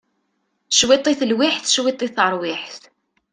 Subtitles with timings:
[0.77, 2.81] Cwiṭ i telwiḥt cwiṭ i teṛwiḥt!